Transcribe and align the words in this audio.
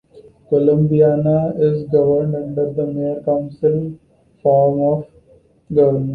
Columbiana 0.49 1.53
is 1.59 1.83
governed 1.89 2.35
under 2.35 2.73
the 2.73 2.87
mayor-council 2.87 3.99
form 4.41 4.81
of 5.01 5.05
government. 5.71 6.09